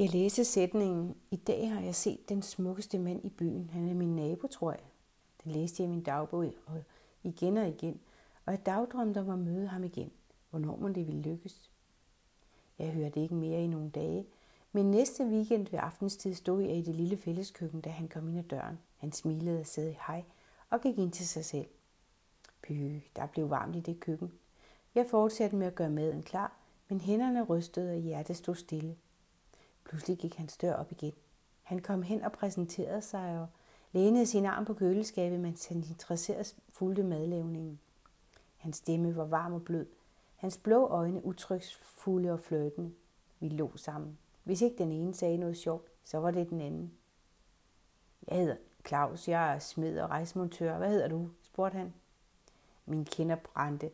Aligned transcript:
Jeg 0.00 0.10
læste 0.10 0.44
sætningen, 0.44 1.16
i 1.30 1.36
dag 1.36 1.70
har 1.72 1.80
jeg 1.80 1.94
set 1.94 2.28
den 2.28 2.42
smukkeste 2.42 2.98
mand 2.98 3.24
i 3.24 3.28
byen. 3.28 3.70
Han 3.72 3.88
er 3.88 3.94
min 3.94 4.16
nabo, 4.16 4.46
tror 4.46 4.70
jeg. 4.70 4.80
Den 5.44 5.52
læste 5.52 5.82
jeg 5.82 5.88
i 5.88 5.94
min 5.94 6.02
dagbog 6.02 6.52
og 6.66 6.82
igen 7.22 7.56
og 7.56 7.68
igen, 7.68 8.00
og 8.46 8.52
jeg 8.52 8.66
dagdrømte 8.66 9.18
om 9.18 9.30
at 9.30 9.38
møde 9.38 9.66
ham 9.66 9.84
igen. 9.84 10.10
Hvornår 10.50 10.76
må 10.76 10.88
det 10.88 11.06
ville 11.06 11.22
lykkes? 11.22 11.70
Jeg 12.78 12.92
hørte 12.92 13.20
ikke 13.20 13.34
mere 13.34 13.64
i 13.64 13.66
nogle 13.66 13.90
dage, 13.90 14.26
men 14.72 14.90
næste 14.90 15.24
weekend 15.24 15.66
ved 15.70 15.78
aftenstid 15.82 16.34
stod 16.34 16.62
jeg 16.62 16.76
i 16.76 16.82
det 16.82 16.94
lille 16.94 17.16
fælleskøkken, 17.16 17.80
da 17.80 17.90
han 17.90 18.08
kom 18.08 18.28
ind 18.28 18.38
ad 18.38 18.44
døren. 18.44 18.78
Han 18.96 19.12
smilede 19.12 19.60
og 19.60 19.66
sagde 19.66 19.96
hej 20.06 20.24
og 20.70 20.80
gik 20.80 20.98
ind 20.98 21.12
til 21.12 21.28
sig 21.28 21.44
selv. 21.44 21.66
Py, 22.62 23.00
der 23.16 23.26
blev 23.26 23.50
varmt 23.50 23.76
i 23.76 23.80
det 23.80 24.00
køkken. 24.00 24.32
Jeg 24.94 25.06
fortsatte 25.10 25.56
med 25.56 25.66
at 25.66 25.74
gøre 25.74 25.90
maden 25.90 26.22
klar, 26.22 26.56
men 26.88 27.00
hænderne 27.00 27.42
rystede 27.42 27.92
og 27.92 27.98
hjertet 27.98 28.36
stod 28.36 28.54
stille. 28.54 28.96
Pludselig 29.90 30.18
gik 30.18 30.34
hans 30.34 30.56
dør 30.56 30.74
op 30.74 30.92
igen. 30.92 31.12
Han 31.62 31.78
kom 31.78 32.02
hen 32.02 32.22
og 32.22 32.32
præsenterede 32.32 33.02
sig 33.02 33.40
og 33.40 33.48
lænede 33.92 34.26
sin 34.26 34.46
arm 34.46 34.64
på 34.64 34.74
køleskabet, 34.74 35.40
mens 35.40 35.66
han 35.66 35.76
interesseret 35.76 36.56
fulgte 36.68 37.02
madlavningen. 37.02 37.80
Hans 38.56 38.76
stemme 38.76 39.16
var 39.16 39.24
varm 39.24 39.52
og 39.52 39.64
blød. 39.64 39.86
Hans 40.36 40.56
blå 40.56 40.86
øjne 40.86 41.24
utrygsfulde 41.24 42.32
og 42.32 42.40
fløjtende. 42.40 42.92
Vi 43.40 43.48
lå 43.48 43.76
sammen. 43.76 44.18
Hvis 44.44 44.62
ikke 44.62 44.78
den 44.78 44.92
ene 44.92 45.14
sagde 45.14 45.36
noget 45.36 45.56
sjovt, 45.56 45.88
så 46.04 46.18
var 46.18 46.30
det 46.30 46.50
den 46.50 46.60
anden. 46.60 46.92
Jeg 48.28 48.38
hedder 48.38 48.56
Claus, 48.86 49.28
jeg 49.28 49.54
er 49.54 49.58
smed 49.58 50.00
og 50.00 50.10
rejsemontør. 50.10 50.78
Hvad 50.78 50.90
hedder 50.90 51.08
du? 51.08 51.28
spurgte 51.42 51.78
han. 51.78 51.94
Min 52.86 53.04
kinder 53.04 53.36
brændte. 53.36 53.90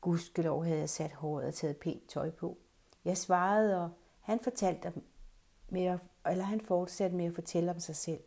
Gudskelov 0.00 0.64
havde 0.64 0.78
jeg 0.78 0.90
sat 0.90 1.12
håret 1.12 1.46
og 1.46 1.54
taget 1.54 1.76
pænt 1.76 2.08
tøj 2.08 2.30
på. 2.30 2.58
Jeg 3.04 3.16
svarede, 3.16 3.82
og 3.82 3.90
han 4.20 4.40
fortalte 4.40 4.92
med 5.68 5.84
at, 5.84 6.00
eller 6.30 6.44
han 6.44 6.60
fortsatte 6.60 7.16
med 7.16 7.24
at 7.24 7.34
fortælle 7.34 7.70
om 7.70 7.80
sig 7.80 7.96
selv. 7.96 8.20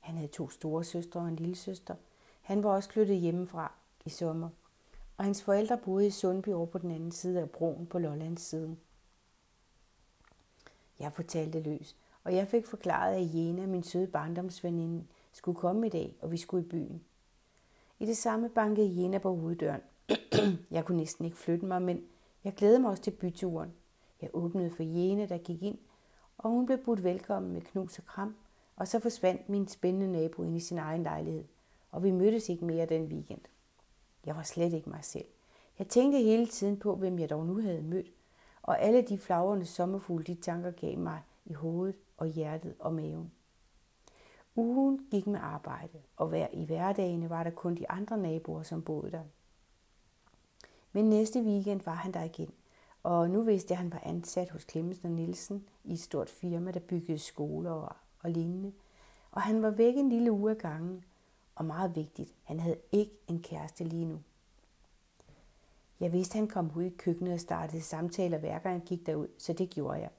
Han 0.00 0.16
havde 0.16 0.28
to 0.28 0.50
store 0.50 0.84
søstre 0.84 1.20
og 1.20 1.28
en 1.28 1.36
lille 1.36 1.56
søster. 1.56 1.94
Han 2.42 2.62
var 2.62 2.70
også 2.70 2.90
flyttet 2.90 3.16
hjemmefra 3.16 3.72
i 4.04 4.10
sommer. 4.10 4.48
Og 5.16 5.24
hans 5.24 5.42
forældre 5.42 5.78
boede 5.78 6.06
i 6.06 6.10
Sundby 6.10 6.48
over 6.48 6.66
på 6.66 6.78
den 6.78 6.90
anden 6.90 7.12
side 7.12 7.40
af 7.40 7.50
broen 7.50 7.86
på 7.86 7.98
Lollands 7.98 8.42
siden. 8.42 8.78
Jeg 10.98 11.12
fortalte 11.12 11.60
løs, 11.60 11.96
og 12.24 12.34
jeg 12.34 12.48
fik 12.48 12.66
forklaret, 12.66 13.14
at 13.14 13.34
Jena, 13.34 13.66
min 13.66 13.82
søde 13.82 14.06
barndomsveninde, 14.06 15.04
skulle 15.32 15.58
komme 15.58 15.86
i 15.86 15.90
dag, 15.90 16.16
og 16.20 16.32
vi 16.32 16.36
skulle 16.36 16.64
i 16.64 16.68
byen. 16.68 17.04
I 17.98 18.06
det 18.06 18.16
samme 18.16 18.48
bankede 18.48 19.02
Jena 19.02 19.18
på 19.18 19.36
hoveddøren. 19.36 19.80
jeg 20.70 20.84
kunne 20.84 20.98
næsten 20.98 21.24
ikke 21.24 21.36
flytte 21.36 21.66
mig, 21.66 21.82
men 21.82 22.04
jeg 22.44 22.54
glædede 22.54 22.78
mig 22.78 22.90
også 22.90 23.02
til 23.02 23.10
byturen. 23.10 23.72
Jeg 24.22 24.30
åbnede 24.32 24.70
for 24.70 24.82
Jena, 24.82 25.26
der 25.26 25.38
gik 25.38 25.62
ind, 25.62 25.78
og 26.44 26.50
hun 26.50 26.66
blev 26.66 26.78
budt 26.78 27.04
velkommen 27.04 27.52
med 27.52 27.60
knus 27.60 27.98
og 27.98 28.06
kram, 28.06 28.36
og 28.76 28.88
så 28.88 28.98
forsvandt 28.98 29.48
min 29.48 29.68
spændende 29.68 30.12
nabo 30.12 30.42
ind 30.42 30.56
i 30.56 30.60
sin 30.60 30.78
egen 30.78 31.02
lejlighed, 31.02 31.44
og 31.90 32.02
vi 32.02 32.10
mødtes 32.10 32.48
ikke 32.48 32.64
mere 32.64 32.86
den 32.86 33.04
weekend. 33.04 33.40
Jeg 34.26 34.36
var 34.36 34.42
slet 34.42 34.72
ikke 34.72 34.90
mig 34.90 35.04
selv. 35.04 35.24
Jeg 35.78 35.88
tænkte 35.88 36.18
hele 36.18 36.46
tiden 36.46 36.76
på, 36.76 36.96
hvem 36.96 37.18
jeg 37.18 37.30
dog 37.30 37.46
nu 37.46 37.60
havde 37.60 37.82
mødt, 37.82 38.12
og 38.62 38.82
alle 38.82 39.02
de 39.02 39.18
flagrende 39.18 39.66
sommerfugle, 39.66 40.24
de 40.24 40.34
tanker 40.34 40.70
gav 40.70 40.98
mig 40.98 41.22
i 41.44 41.52
hovedet 41.52 41.96
og 42.16 42.26
hjertet 42.26 42.74
og 42.78 42.94
maven. 42.94 43.32
Ugen 44.56 45.06
gik 45.10 45.26
med 45.26 45.40
arbejde, 45.42 45.98
og 46.16 46.28
hver 46.28 46.46
i 46.52 46.64
hverdagene 46.64 47.30
var 47.30 47.44
der 47.44 47.50
kun 47.50 47.74
de 47.74 47.90
andre 47.90 48.18
naboer, 48.18 48.62
som 48.62 48.82
boede 48.82 49.10
der. 49.12 49.22
Men 50.92 51.10
næste 51.10 51.42
weekend 51.42 51.80
var 51.84 51.94
han 51.94 52.14
der 52.14 52.22
igen, 52.22 52.50
og 53.04 53.30
nu 53.30 53.42
vidste 53.42 53.72
jeg, 53.72 53.78
at 53.78 53.82
han 53.82 53.92
var 53.92 54.00
ansat 54.02 54.50
hos 54.50 54.66
Clemmensen 54.70 55.06
og 55.06 55.12
Nielsen 55.12 55.64
i 55.84 55.92
et 55.92 56.00
stort 56.00 56.30
firma, 56.30 56.70
der 56.70 56.80
byggede 56.80 57.18
skoler 57.18 57.70
og, 57.70 57.96
og 58.22 58.30
lignende. 58.30 58.72
Og 59.30 59.42
han 59.42 59.62
var 59.62 59.70
væk 59.70 59.96
en 59.96 60.08
lille 60.08 60.32
uge 60.32 60.50
af 60.50 60.58
gangen, 60.58 61.04
og 61.54 61.64
meget 61.64 61.96
vigtigt, 61.96 62.34
han 62.42 62.60
havde 62.60 62.76
ikke 62.92 63.12
en 63.28 63.42
kæreste 63.42 63.84
lige 63.84 64.04
nu. 64.04 64.20
Jeg 66.00 66.12
vidste, 66.12 66.36
han 66.36 66.48
kom 66.48 66.70
ud 66.76 66.82
i 66.82 66.88
køkkenet 66.88 67.32
og 67.32 67.40
startede 67.40 67.82
samtaler, 67.82 68.38
hver 68.38 68.58
gang 68.58 68.74
han 68.74 68.86
gik 68.86 69.06
derud, 69.06 69.28
så 69.38 69.52
det 69.52 69.70
gjorde 69.70 70.00
jeg. 70.00 70.10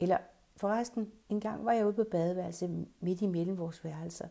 Eller 0.00 0.18
forresten, 0.56 1.12
en 1.28 1.40
gang 1.40 1.64
var 1.64 1.72
jeg 1.72 1.86
ude 1.86 1.94
på 1.94 2.04
badeværelset 2.10 2.86
midt 3.00 3.22
imellem 3.22 3.58
vores 3.58 3.84
værelser. 3.84 4.28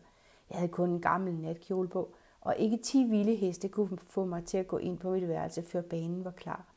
Jeg 0.50 0.58
havde 0.58 0.72
kun 0.72 0.90
en 0.90 1.00
gammel 1.00 1.34
natkjole 1.34 1.88
på, 1.88 2.14
og 2.40 2.56
ikke 2.56 2.76
10 2.76 3.04
vilde 3.04 3.34
heste 3.34 3.68
kunne 3.68 3.98
få 3.98 4.24
mig 4.24 4.44
til 4.44 4.58
at 4.58 4.68
gå 4.68 4.78
ind 4.78 4.98
på 4.98 5.10
mit 5.10 5.28
værelse, 5.28 5.62
før 5.62 5.82
banen 5.82 6.24
var 6.24 6.30
klar. 6.30 6.74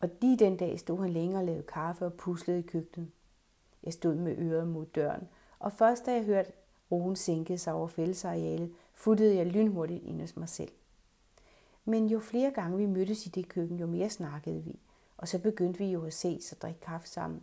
Og 0.00 0.10
lige 0.20 0.36
den 0.36 0.56
dag 0.56 0.78
stod 0.78 0.98
han 0.98 1.10
længere 1.10 1.40
og 1.40 1.46
lavede 1.46 1.62
kaffe 1.62 2.06
og 2.06 2.14
puslede 2.14 2.58
i 2.58 2.62
køkkenet. 2.62 3.10
Jeg 3.82 3.92
stod 3.92 4.14
med 4.14 4.38
øret 4.38 4.68
mod 4.68 4.86
døren, 4.86 5.28
og 5.58 5.72
først 5.72 6.06
da 6.06 6.12
jeg 6.12 6.24
hørte 6.24 6.52
roen 6.90 7.16
sænke 7.16 7.58
sig 7.58 7.72
over 7.72 7.88
fællesarealet, 7.88 8.72
futtede 8.94 9.36
jeg 9.36 9.46
lynhurtigt 9.46 10.04
ind 10.04 10.20
hos 10.20 10.36
mig 10.36 10.48
selv. 10.48 10.72
Men 11.84 12.06
jo 12.06 12.20
flere 12.20 12.50
gange 12.50 12.78
vi 12.78 12.86
mødtes 12.86 13.26
i 13.26 13.28
det 13.28 13.48
køkken, 13.48 13.78
jo 13.78 13.86
mere 13.86 14.10
snakkede 14.10 14.62
vi, 14.64 14.78
og 15.16 15.28
så 15.28 15.38
begyndte 15.38 15.78
vi 15.78 15.86
jo 15.86 16.04
at 16.04 16.12
ses 16.12 16.52
og 16.52 16.60
drikke 16.62 16.80
kaffe 16.80 17.08
sammen. 17.08 17.42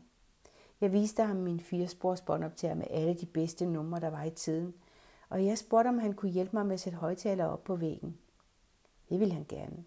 Jeg 0.82 0.94
viste 0.94 1.24
ham 1.24 1.36
min 1.36 1.60
firespors 1.60 2.22
båndoptager 2.22 2.76
med 2.76 2.88
alle 2.90 3.14
de 3.14 3.26
bedste 3.26 3.66
numre, 3.66 4.00
der 4.00 4.10
var 4.10 4.24
i 4.24 4.32
tiden, 4.32 4.74
og 5.30 5.46
jeg 5.46 5.58
spurgte, 5.58 5.88
om 5.88 6.00
han 6.00 6.14
kunne 6.14 6.32
hjælpe 6.32 6.56
mig 6.56 6.66
med 6.66 6.74
at 6.74 6.80
sætte 6.80 6.98
højtaler 6.98 7.46
op 7.46 7.64
på 7.64 7.76
væggen. 7.76 8.18
Det 9.10 9.20
ville 9.20 9.34
han 9.34 9.46
gerne 9.50 9.84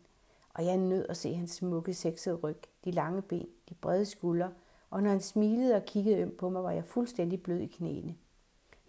og 0.59 0.65
jeg 0.65 0.77
nød 0.77 1.07
at 1.09 1.17
se 1.17 1.35
hans 1.35 1.51
smukke, 1.51 1.95
sexede 1.95 2.37
ryg, 2.37 2.57
de 2.85 2.91
lange 2.91 3.23
ben, 3.23 3.49
de 3.69 3.75
brede 3.75 4.05
skuldre, 4.05 4.53
og 4.91 5.03
når 5.03 5.11
han 5.11 5.21
smilede 5.21 5.75
og 5.75 5.85
kiggede 5.85 6.17
øm 6.17 6.37
på 6.39 6.49
mig, 6.49 6.63
var 6.63 6.71
jeg 6.71 6.85
fuldstændig 6.85 7.43
blød 7.43 7.59
i 7.59 7.67
knæene. 7.67 8.17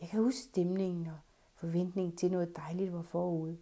Jeg 0.02 0.10
kan 0.10 0.24
huske 0.24 0.40
stemningen 0.40 1.08
og 1.08 1.18
forventningen 1.56 2.16
til 2.18 2.32
noget 2.32 2.56
dejligt 2.56 2.94
var 2.94 3.02
forude. 3.02 3.58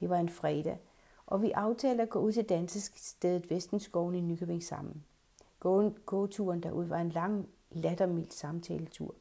Det 0.00 0.10
var 0.10 0.16
en 0.16 0.28
fredag, 0.28 0.78
og 1.26 1.42
vi 1.42 1.50
aftalte 1.50 2.02
at 2.02 2.10
gå 2.10 2.18
ud 2.18 2.32
til 2.32 2.48
dansestedet 2.48 3.50
Vestenskoven 3.50 4.14
i 4.14 4.20
Nykøbing 4.20 4.62
sammen. 4.62 5.04
Gåturen 6.06 6.62
derud 6.62 6.84
var 6.84 6.98
en 6.98 7.10
lang, 7.10 7.48
lattermild 7.70 8.30
samtaletur. 8.30 9.14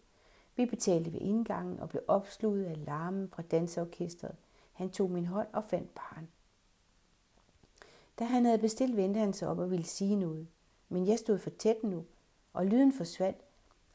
Vi 0.55 0.65
betalte 0.65 1.13
ved 1.13 1.19
indgangen 1.21 1.79
og 1.79 1.89
blev 1.89 2.03
opsluget 2.07 2.65
af 2.65 2.85
larmen 2.85 3.29
fra 3.29 3.41
danseorkestret. 3.41 4.35
Han 4.71 4.89
tog 4.89 5.11
min 5.11 5.25
hånd 5.25 5.47
og 5.53 5.63
fandt 5.63 5.95
barn. 5.95 6.27
Da 8.19 8.23
han 8.23 8.45
havde 8.45 8.57
bestilt, 8.57 8.97
vendte 8.97 9.19
han 9.19 9.33
sig 9.33 9.47
op 9.47 9.59
og 9.59 9.71
ville 9.71 9.85
sige 9.85 10.15
noget. 10.15 10.47
Men 10.89 11.07
jeg 11.07 11.19
stod 11.19 11.37
for 11.37 11.49
tæt 11.49 11.83
nu, 11.83 12.05
og 12.53 12.65
lyden 12.65 12.93
forsvandt, 12.93 13.37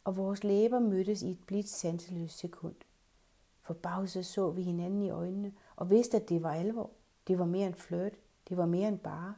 og 0.05 0.17
vores 0.17 0.45
læber 0.45 0.79
mødtes 0.79 1.23
i 1.23 1.31
et 1.31 1.47
blidt 1.47 1.69
sanseløst 1.69 2.39
sekund. 2.39 2.75
Forbavset 3.63 4.27
så 4.27 4.51
vi 4.51 4.63
hinanden 4.63 5.03
i 5.03 5.11
øjnene 5.11 5.53
og 5.77 5.91
vidste, 5.91 6.17
at 6.17 6.29
det 6.29 6.43
var 6.43 6.55
alvor. 6.55 6.91
Det 7.29 7.39
var 7.39 7.45
mere 7.45 7.67
end 7.67 7.75
flirt. 7.75 8.13
Det 8.49 8.57
var 8.57 8.67
mere 8.67 8.89
end 8.89 8.99
bare. 8.99 9.35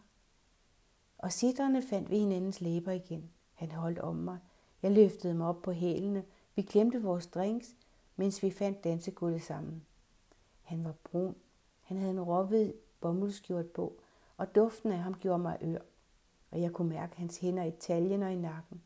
Og 1.18 1.32
sitterne 1.32 1.82
fandt 1.82 2.10
vi 2.10 2.18
hinandens 2.18 2.60
læber 2.60 2.92
igen. 2.92 3.30
Han 3.54 3.70
holdt 3.70 3.98
om 3.98 4.16
mig. 4.16 4.38
Jeg 4.82 4.92
løftede 4.92 5.34
mig 5.34 5.46
op 5.46 5.62
på 5.62 5.72
hælene. 5.72 6.24
Vi 6.54 6.62
glemte 6.62 7.02
vores 7.02 7.26
drinks, 7.26 7.76
mens 8.16 8.42
vi 8.42 8.50
fandt 8.50 8.84
dansegulvet 8.84 9.42
sammen. 9.42 9.86
Han 10.62 10.84
var 10.84 10.94
brun. 11.04 11.34
Han 11.82 11.96
havde 11.96 12.10
en 12.10 12.20
råhvid 12.20 12.72
bomuldskjort 13.00 13.66
på, 13.66 14.00
og 14.36 14.54
duften 14.54 14.92
af 14.92 14.98
ham 14.98 15.14
gjorde 15.14 15.38
mig 15.38 15.58
ør, 15.62 15.78
og 16.50 16.60
jeg 16.60 16.72
kunne 16.72 16.88
mærke 16.88 17.16
hans 17.16 17.38
hænder 17.38 17.64
i 17.64 17.70
taljen 17.70 18.22
og 18.22 18.32
i 18.32 18.36
nakken. 18.36 18.82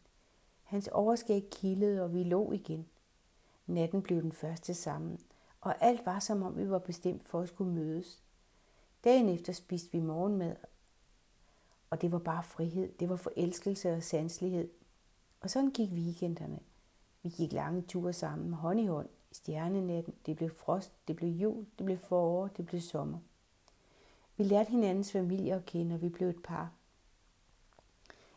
Hans 0.63 0.89
overskæg 0.89 1.49
kildede, 1.51 2.03
og 2.05 2.15
vi 2.15 2.23
lå 2.23 2.53
igen. 2.53 2.87
Natten 3.67 4.03
blev 4.03 4.23
den 4.23 4.33
første 4.33 4.75
sammen, 4.75 5.21
og 5.61 5.85
alt 5.85 6.07
var 6.07 6.19
som 6.19 6.43
om 6.43 6.57
vi 6.57 6.71
var 6.71 6.79
bestemt 6.79 7.25
for 7.25 7.41
at 7.41 7.49
skulle 7.49 7.73
mødes. 7.73 8.23
Dagen 9.05 9.29
efter 9.29 9.53
spiste 9.53 9.93
vi 9.93 10.01
morgenmad, 10.01 10.57
og 11.91 12.03
det 12.03 12.13
var 12.13 12.19
bare 12.19 12.43
frihed. 12.43 12.93
Det 13.01 13.09
var 13.09 13.17
forelskelse 13.17 13.93
og 13.93 14.03
sanslighed. 14.03 14.69
Og 15.41 15.51
sådan 15.51 15.71
gik 15.71 15.91
weekenderne. 15.93 16.61
Vi 17.23 17.29
gik 17.29 17.53
lange 17.53 17.83
ture 17.83 18.13
sammen, 18.13 18.53
hånd 18.53 18.81
i 18.81 18.87
hånd, 18.87 19.09
i 19.31 19.35
stjernenatten. 19.35 20.15
Det 20.27 20.37
blev 20.37 20.51
frost, 20.51 20.93
det 21.09 21.17
blev 21.17 21.31
jul, 21.31 21.67
det 21.79 21.87
blev 21.87 21.99
forår, 21.99 22.47
det 22.49 22.67
blev 22.67 22.81
sommer. 22.81 23.19
Vi 24.41 24.45
lærte 24.45 24.71
hinandens 24.71 25.13
familie 25.13 25.55
at 25.55 25.67
kende, 25.67 25.95
og 25.95 26.03
vi 26.03 26.09
blev 26.09 26.29
et 26.29 26.43
par. 26.45 26.73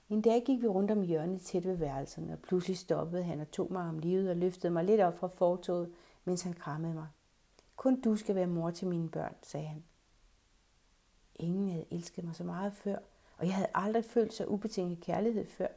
En 0.10 0.22
dag 0.22 0.44
gik 0.46 0.62
vi 0.62 0.68
rundt 0.68 0.92
om 0.92 1.02
hjørnet 1.02 1.42
tæt 1.42 1.66
ved 1.66 1.76
værelserne, 1.76 2.34
og 2.34 2.40
pludselig 2.40 2.78
stoppede 2.78 3.24
han 3.24 3.40
og 3.40 3.52
tog 3.52 3.72
mig 3.72 3.90
om 3.90 4.00
livet 4.00 4.30
og 4.30 4.36
løftede 4.36 4.74
mig 4.74 4.84
lidt 4.84 5.02
op 5.02 5.18
fra 5.18 5.28
fortoget, 5.28 5.92
mens 6.26 6.42
han 6.42 6.54
krammede 6.54 6.94
mig. 6.94 7.08
Kun 7.76 8.02
du 8.02 8.16
skal 8.16 8.36
være 8.36 8.48
mor 8.48 8.72
til 8.72 8.88
mine 8.88 9.10
børn, 9.10 9.36
sagde 9.44 9.66
han. 9.66 9.84
Ingen 11.36 11.70
havde 11.70 11.86
elsket 11.92 12.24
mig 12.24 12.36
så 12.36 12.44
meget 12.44 12.74
før, 12.74 12.98
og 13.38 13.46
jeg 13.46 13.56
havde 13.56 13.70
aldrig 13.74 14.06
følt 14.06 14.34
så 14.34 14.46
ubetinget 14.46 15.00
kærlighed 15.00 15.46
før. 15.46 15.68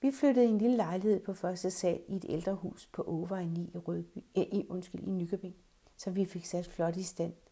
Vi 0.00 0.10
flyttede 0.20 0.46
i 0.46 0.50
en 0.50 0.58
lille 0.58 0.76
lejlighed 0.76 1.20
på 1.20 1.34
første 1.34 1.70
sal 1.70 2.00
i 2.08 2.16
et 2.16 2.24
ældrehus 2.28 2.86
på 2.86 3.02
Overvej 3.02 3.44
9 3.44 3.70
i, 3.74 3.78
Rødby, 3.78 4.18
eh, 4.34 4.46
i, 4.52 4.66
undskyld, 4.68 5.02
i 5.02 5.10
Nykøbing, 5.10 5.56
som 5.96 6.16
vi 6.16 6.24
fik 6.24 6.44
sat 6.44 6.66
flot 6.66 6.96
i 6.96 7.02
stand– 7.02 7.32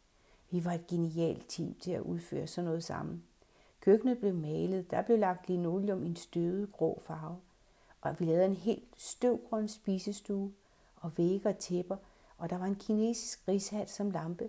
vi 0.50 0.64
var 0.64 0.72
et 0.72 0.86
genialt 0.86 1.44
team 1.48 1.74
til 1.74 1.90
at 1.90 2.02
udføre 2.02 2.46
sådan 2.46 2.66
noget 2.66 2.84
sammen. 2.84 3.24
Køkkenet 3.80 4.18
blev 4.18 4.34
malet, 4.34 4.90
der 4.90 5.02
blev 5.02 5.18
lagt 5.18 5.48
linoleum 5.48 6.02
i 6.02 6.06
en 6.06 6.16
støvet 6.16 6.72
grå 6.72 7.00
farve, 7.06 7.36
og 8.00 8.20
vi 8.20 8.24
lavede 8.24 8.46
en 8.46 8.56
helt 8.56 8.88
støvgrøn 8.96 9.68
spisestue 9.68 10.52
og 10.96 11.18
vægge 11.18 11.48
og 11.48 11.58
tæpper, 11.58 11.96
og 12.38 12.50
der 12.50 12.58
var 12.58 12.66
en 12.66 12.76
kinesisk 12.76 13.48
rishat 13.48 13.90
som 13.90 14.10
lampe. 14.10 14.48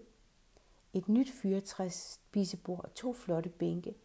Et 0.94 1.10
nyt 1.10 1.32
fyrtræs 1.32 1.94
spisebord 1.94 2.84
og 2.84 2.94
to 2.94 3.14
flotte 3.14 3.50
bænke, 3.50 3.96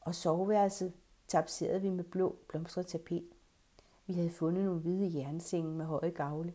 og 0.00 0.14
soveværelset 0.14 0.92
tapserede 1.28 1.80
vi 1.80 1.88
med 1.88 2.04
blå 2.04 2.36
blomstret 2.48 2.86
tapet. 2.86 3.28
Vi 4.06 4.12
havde 4.12 4.30
fundet 4.30 4.64
nogle 4.64 4.80
hvide 4.80 5.18
jernsenge 5.18 5.74
med 5.74 5.86
høje 5.86 6.10
gavle. 6.10 6.54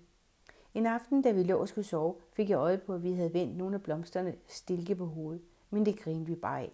En 0.74 0.86
aften, 0.86 1.22
da 1.22 1.32
vi 1.32 1.44
lå 1.44 1.58
og 1.58 1.68
skulle 1.68 1.86
sove, 1.86 2.16
fik 2.32 2.50
jeg 2.50 2.58
øje 2.58 2.78
på, 2.78 2.94
at 2.94 3.04
vi 3.04 3.14
havde 3.14 3.34
vendt 3.34 3.58
nogle 3.58 3.76
af 3.76 3.82
blomsterne 3.82 4.36
stilke 4.48 4.96
på 4.96 5.06
hovedet, 5.06 5.42
men 5.70 5.86
det 5.86 6.00
grinede 6.00 6.26
vi 6.26 6.36
bare 6.36 6.62
af. 6.62 6.72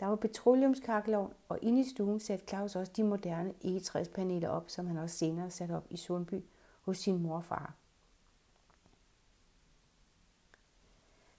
Der 0.00 0.06
var 0.06 0.16
petroleumskakkelovn, 0.16 1.32
og 1.48 1.58
inde 1.62 1.80
i 1.80 1.84
stuen 1.84 2.20
satte 2.20 2.44
Claus 2.48 2.76
også 2.76 2.92
de 2.96 3.02
moderne 3.02 3.54
egetræspaneler 3.64 4.48
op, 4.48 4.70
som 4.70 4.86
han 4.86 4.96
også 4.96 5.16
senere 5.16 5.50
satte 5.50 5.72
op 5.76 5.86
i 5.90 5.96
Sundby 5.96 6.44
hos 6.80 6.98
sin 6.98 7.22
mor 7.22 7.36
og 7.36 7.44
far. 7.44 7.74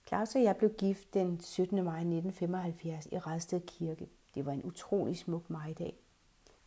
Claus 0.08 0.34
og 0.34 0.42
jeg 0.42 0.56
blev 0.56 0.70
gift 0.70 1.14
den 1.14 1.40
17. 1.40 1.84
maj 1.84 1.98
1975 1.98 3.06
i 3.06 3.18
Redsted 3.18 3.60
Kirke. 3.60 4.08
Det 4.34 4.46
var 4.46 4.52
en 4.52 4.64
utrolig 4.64 5.16
smuk 5.16 5.50
majdag. 5.50 5.96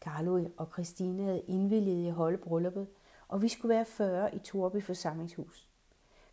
Carlo 0.01 0.47
og 0.57 0.67
Christine 0.73 1.23
havde 1.23 1.41
indvilliget 1.47 2.03
i 2.03 2.07
at 2.07 2.13
holde 2.13 2.37
brylluppet, 2.37 2.87
og 3.27 3.41
vi 3.41 3.47
skulle 3.47 3.75
være 3.75 3.85
40 3.85 4.35
i 4.35 4.39
Torby 4.39 4.83
forsamlingshus. 4.83 5.69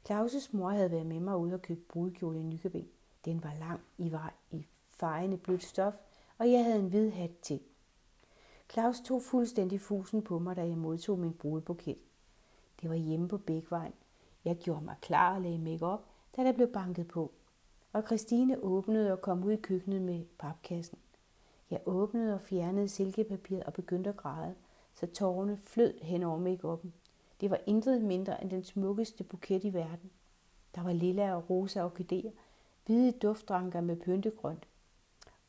Claus' 0.08 0.56
mor 0.56 0.70
havde 0.70 0.90
været 0.90 1.06
med 1.06 1.20
mig 1.20 1.36
ud 1.36 1.52
og 1.52 1.62
købe 1.62 1.80
brudkjole 1.80 2.38
i 2.38 2.42
Nykøbing. 2.42 2.88
Den 3.24 3.42
var 3.42 3.54
lang 3.60 3.80
i, 3.98 4.12
var 4.12 4.34
i 4.50 4.66
fejende 4.88 5.36
blødt 5.36 5.64
stof, 5.64 5.94
og 6.38 6.52
jeg 6.52 6.64
havde 6.64 6.78
en 6.78 6.88
hvid 6.88 7.10
hat 7.10 7.30
til. 7.42 7.60
Claus 8.72 9.00
tog 9.00 9.22
fuldstændig 9.22 9.80
fusen 9.80 10.22
på 10.22 10.38
mig, 10.38 10.56
da 10.56 10.66
jeg 10.66 10.78
modtog 10.78 11.18
min 11.18 11.32
brudebuket. 11.32 11.98
Det 12.80 12.90
var 12.90 12.96
hjemme 12.96 13.28
på 13.28 13.38
Bækvejen. 13.38 13.92
Jeg 14.44 14.56
gjorde 14.56 14.84
mig 14.84 14.96
klar 15.00 15.34
og 15.34 15.42
lagde 15.42 15.58
make 15.58 15.86
op, 15.86 16.04
da 16.36 16.44
der 16.44 16.52
blev 16.52 16.68
banket 16.68 17.08
på. 17.08 17.32
Og 17.92 18.02
Christine 18.02 18.58
åbnede 18.62 19.12
og 19.12 19.20
kom 19.20 19.44
ud 19.44 19.52
i 19.52 19.56
køkkenet 19.56 20.02
med 20.02 20.24
papkassen. 20.38 20.98
Jeg 21.70 21.80
åbnede 21.86 22.34
og 22.34 22.40
fjernede 22.40 22.88
silkepapiret 22.88 23.64
og 23.64 23.72
begyndte 23.72 24.10
at 24.10 24.16
græde, 24.16 24.54
så 24.94 25.06
tårerne 25.06 25.56
flød 25.56 25.94
hen 26.02 26.22
over 26.22 26.38
make-up'en. 26.38 26.88
Det 27.40 27.50
var 27.50 27.60
intet 27.66 28.02
mindre 28.02 28.42
end 28.42 28.50
den 28.50 28.64
smukkeste 28.64 29.24
buket 29.24 29.64
i 29.64 29.72
verden. 29.72 30.10
Der 30.74 30.82
var 30.82 30.92
lilla 30.92 31.34
og 31.34 31.50
rosa 31.50 31.84
orkideer, 31.84 32.30
hvide 32.86 33.12
duftranker 33.12 33.80
med 33.80 33.96
pyntegrønt. 33.96 34.68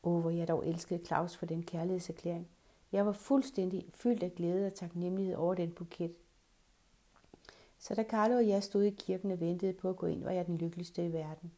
Åh, 0.02 0.20
hvor 0.20 0.30
jeg 0.30 0.48
dog 0.48 0.66
elskede 0.68 1.04
Claus 1.04 1.36
for 1.36 1.46
den 1.46 1.62
kærlighedserklæring. 1.62 2.48
Jeg 2.92 3.06
var 3.06 3.12
fuldstændig 3.12 3.86
fyldt 3.94 4.22
af 4.22 4.34
glæde 4.34 4.66
og 4.66 4.74
taknemmelighed 4.74 5.36
over 5.36 5.54
den 5.54 5.70
buket. 5.70 6.14
Så 7.78 7.94
da 7.94 8.02
Carlo 8.02 8.34
og 8.34 8.48
jeg 8.48 8.62
stod 8.62 8.82
i 8.82 8.90
kirken 8.90 9.30
og 9.30 9.40
ventede 9.40 9.72
på 9.72 9.88
at 9.88 9.96
gå 9.96 10.06
ind, 10.06 10.24
var 10.24 10.30
jeg 10.30 10.46
den 10.46 10.56
lykkeligste 10.56 11.06
i 11.06 11.12
verden. 11.12 11.52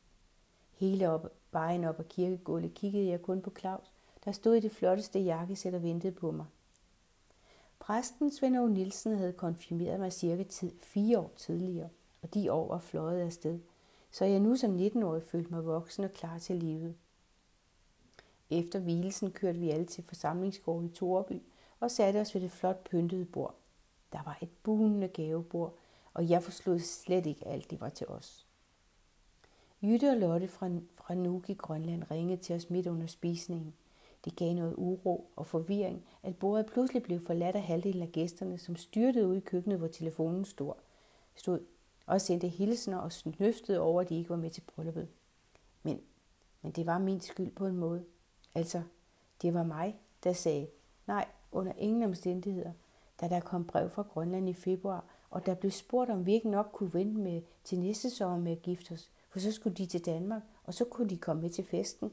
Hele 0.72 1.10
op, 1.10 1.32
vejen 1.52 1.84
op 1.84 2.00
ad 2.00 2.04
kirkegulvet 2.04 2.74
kiggede 2.74 3.08
jeg 3.08 3.22
kun 3.22 3.42
på 3.42 3.52
Claus, 3.58 3.92
der 4.24 4.32
stod 4.32 4.54
i 4.54 4.60
det 4.60 4.72
flotteste 4.72 5.20
jakkesæt 5.20 5.74
og 5.74 5.82
ventede 5.82 6.12
på 6.12 6.30
mig. 6.30 6.46
Præsten 7.86 8.30
Svend 8.30 8.56
Aage 8.56 8.70
Nielsen 8.70 9.16
havde 9.16 9.32
konfirmeret 9.32 10.00
mig 10.00 10.12
cirka 10.12 10.42
tid, 10.42 10.72
fire 10.78 11.18
år 11.18 11.32
tidligere, 11.36 11.88
og 12.22 12.34
de 12.34 12.52
år 12.52 12.68
var 12.68 12.78
fløjet 12.78 13.20
afsted, 13.20 13.60
så 14.10 14.24
jeg 14.24 14.40
nu 14.40 14.56
som 14.56 14.76
19-årig 14.76 15.22
følte 15.22 15.50
mig 15.50 15.66
voksen 15.66 16.04
og 16.04 16.12
klar 16.12 16.38
til 16.38 16.56
livet. 16.56 16.94
Efter 18.50 18.78
hvilesen 18.78 19.32
kørte 19.32 19.58
vi 19.58 19.70
alle 19.70 19.86
til 19.86 20.04
forsamlingsgården 20.04 20.86
i 20.86 20.92
Toreby 20.92 21.42
og 21.80 21.90
satte 21.90 22.20
os 22.20 22.34
ved 22.34 22.42
det 22.42 22.50
flot 22.50 22.88
pyntede 22.90 23.24
bord. 23.24 23.54
Der 24.12 24.22
var 24.24 24.38
et 24.42 24.50
bunende 24.62 25.08
gavebord, 25.08 25.78
og 26.14 26.30
jeg 26.30 26.42
forslod 26.42 26.78
slet 26.78 27.26
ikke 27.26 27.48
alt, 27.48 27.70
det 27.70 27.80
var 27.80 27.88
til 27.88 28.06
os. 28.06 28.46
Jytte 29.82 30.10
og 30.10 30.16
Lotte 30.16 30.48
fra, 30.48 30.70
fra 30.94 31.14
Nuuk 31.14 31.50
i 31.50 31.54
Grønland 31.54 32.10
ringede 32.10 32.42
til 32.42 32.56
os 32.56 32.70
midt 32.70 32.86
under 32.86 33.06
spisningen. 33.06 33.74
Det 34.26 34.36
gav 34.36 34.54
noget 34.54 34.74
uro 34.76 35.30
og 35.36 35.46
forvirring, 35.46 36.04
at 36.22 36.36
bordet 36.36 36.66
pludselig 36.66 37.02
blev 37.02 37.20
forladt 37.20 37.56
af 37.56 37.62
halvdelen 37.62 38.02
af 38.02 38.12
gæsterne, 38.12 38.58
som 38.58 38.76
styrtede 38.76 39.28
ud 39.28 39.36
i 39.36 39.40
køkkenet, 39.40 39.78
hvor 39.78 39.86
telefonen 39.86 40.44
stod, 40.44 40.72
stod 41.34 41.60
og 42.06 42.20
sendte 42.20 42.48
hilsener 42.48 42.98
og 42.98 43.12
snøftede 43.12 43.80
over, 43.80 44.00
at 44.00 44.08
de 44.08 44.16
ikke 44.16 44.30
var 44.30 44.36
med 44.36 44.50
til 44.50 44.60
brylluppet. 44.60 45.08
Men, 45.82 46.00
men 46.62 46.72
det 46.72 46.86
var 46.86 46.98
min 46.98 47.20
skyld 47.20 47.50
på 47.50 47.66
en 47.66 47.76
måde. 47.76 48.04
Altså, 48.54 48.82
det 49.42 49.54
var 49.54 49.62
mig, 49.62 50.00
der 50.24 50.32
sagde, 50.32 50.66
nej, 51.06 51.28
under 51.52 51.72
ingen 51.78 52.02
omstændigheder, 52.02 52.72
da 53.20 53.28
der 53.28 53.40
kom 53.40 53.64
brev 53.64 53.90
fra 53.90 54.02
Grønland 54.02 54.48
i 54.48 54.54
februar, 54.54 55.04
og 55.30 55.46
der 55.46 55.54
blev 55.54 55.70
spurgt, 55.70 56.10
om 56.10 56.26
vi 56.26 56.32
ikke 56.32 56.50
nok 56.50 56.70
kunne 56.72 56.94
vente 56.94 57.20
med 57.20 57.42
til 57.64 57.78
næste 57.78 58.10
sommer 58.10 58.38
med 58.38 58.52
at 58.52 58.62
gifte 58.62 58.92
os, 58.92 59.10
for 59.30 59.38
så 59.38 59.52
skulle 59.52 59.76
de 59.76 59.86
til 59.86 60.06
Danmark, 60.06 60.42
og 60.64 60.74
så 60.74 60.84
kunne 60.84 61.08
de 61.08 61.16
komme 61.16 61.42
med 61.42 61.50
til 61.50 61.64
festen. 61.64 62.12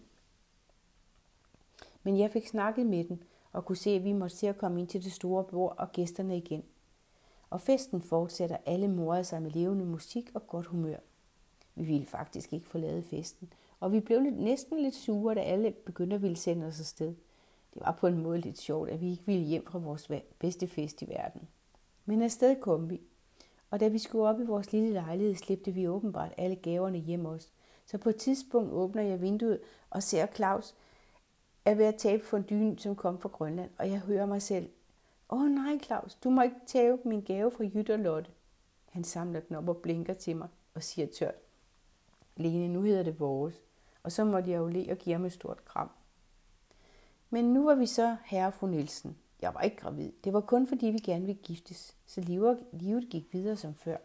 Men 2.03 2.19
jeg 2.19 2.31
fik 2.31 2.47
snakket 2.47 2.85
med 2.85 3.03
dem, 3.03 3.21
og 3.51 3.65
kunne 3.65 3.75
se, 3.75 3.89
at 3.89 4.03
vi 4.03 4.13
måtte 4.13 4.35
se 4.35 4.50
at 4.50 4.57
komme 4.57 4.79
ind 4.79 4.88
til 4.88 5.03
det 5.03 5.11
store 5.11 5.44
bord 5.44 5.75
og 5.77 5.91
gæsterne 5.91 6.38
igen. 6.38 6.63
Og 7.50 7.61
festen 7.61 8.01
fortsætter 8.01 8.57
alle 8.65 8.88
morede 8.88 9.23
sig 9.23 9.41
med 9.41 9.51
levende 9.51 9.85
musik 9.85 10.31
og 10.33 10.47
godt 10.47 10.65
humør. 10.65 10.97
Vi 11.75 11.83
ville 11.83 12.05
faktisk 12.05 12.53
ikke 12.53 12.67
forlade 12.67 13.03
festen, 13.03 13.53
og 13.79 13.91
vi 13.91 14.00
blev 14.00 14.21
lidt, 14.21 14.39
næsten 14.39 14.79
lidt 14.79 14.95
sure, 14.95 15.35
da 15.35 15.39
alle 15.39 15.71
begyndte 15.71 16.15
at 16.15 16.21
ville 16.21 16.38
sende 16.38 16.65
os 16.65 16.79
afsted. 16.79 17.15
Det 17.73 17.81
var 17.81 17.91
på 17.91 18.07
en 18.07 18.23
måde 18.23 18.41
lidt 18.41 18.59
sjovt, 18.59 18.89
at 18.89 19.01
vi 19.01 19.11
ikke 19.11 19.25
ville 19.25 19.44
hjem 19.44 19.65
fra 19.65 19.79
vores 19.79 20.11
bedste 20.39 20.67
fest 20.67 21.01
i 21.01 21.09
verden. 21.09 21.47
Men 22.05 22.21
afsted 22.21 22.55
kom 22.61 22.89
vi. 22.89 23.01
Og 23.69 23.79
da 23.79 23.88
vi 23.88 23.97
skulle 23.97 24.27
op 24.27 24.39
i 24.39 24.45
vores 24.45 24.71
lille 24.71 24.89
lejlighed, 24.89 25.35
slæbte 25.35 25.71
vi 25.71 25.88
åbenbart 25.88 26.33
alle 26.38 26.55
gaverne 26.55 26.97
hjem 26.97 27.25
os. 27.25 27.51
Så 27.85 27.97
på 27.97 28.09
et 28.09 28.15
tidspunkt 28.15 28.71
åbner 28.71 29.01
jeg 29.01 29.21
vinduet 29.21 29.59
og 29.89 30.03
ser 30.03 30.25
Claus 30.35 30.75
er 31.65 31.75
ved 31.75 31.86
at 31.86 31.95
tabe 31.95 32.24
fondyen, 32.24 32.77
som 32.77 32.95
kom 32.95 33.19
fra 33.19 33.30
Grønland, 33.30 33.71
og 33.77 33.89
jeg 33.89 34.00
hører 34.00 34.25
mig 34.25 34.42
selv. 34.42 34.69
Åh 35.30 35.42
oh, 35.42 35.50
nej, 35.50 35.80
Claus, 35.83 36.15
du 36.15 36.30
må 36.30 36.42
ikke 36.42 36.56
tabe 36.65 36.98
min 37.06 37.21
gave 37.21 37.51
fra 37.51 37.63
Jytte 37.63 37.94
og 37.94 38.00
Lotte. 38.00 38.31
Han 38.89 39.04
samler 39.04 39.39
den 39.39 39.56
op 39.56 39.69
og 39.69 39.77
blinker 39.77 40.13
til 40.13 40.36
mig 40.36 40.48
og 40.74 40.83
siger 40.83 41.07
tørt. 41.07 41.36
Lene, 42.36 42.74
nu 42.74 42.81
hedder 42.81 43.04
det 43.04 43.19
vores. 43.19 43.62
Og 44.04 44.12
så 44.12 44.24
måtte 44.24 44.51
jeg 44.51 44.57
jo 44.57 44.68
le 44.68 44.92
og 44.92 44.98
give 44.98 45.13
ham 45.13 45.25
et 45.25 45.31
stort 45.31 45.65
kram. 45.65 45.89
Men 47.30 47.54
nu 47.54 47.65
var 47.65 47.75
vi 47.75 47.86
så 47.86 48.18
herre 48.24 48.48
og 48.48 48.54
fru 48.54 48.68
Nielsen. 48.68 49.18
Jeg 49.42 49.54
var 49.54 49.62
ikke 49.62 49.77
gravid. 49.77 50.12
Det 50.24 50.33
var 50.33 50.42
kun 50.42 50.68
fordi, 50.68 50.86
vi 50.86 50.98
gerne 50.98 51.25
ville 51.25 51.42
giftes, 51.42 51.98
så 52.05 52.22
livet 52.72 53.08
gik 53.10 53.34
videre 53.34 53.55
som 53.55 53.74
før. 53.74 53.98